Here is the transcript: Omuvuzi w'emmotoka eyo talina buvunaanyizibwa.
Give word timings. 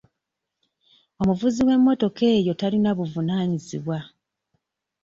Omuvuzi 1.21 1.61
w'emmotoka 1.67 2.23
eyo 2.37 2.53
talina 2.59 2.91
buvunaanyizibwa. 2.97 3.99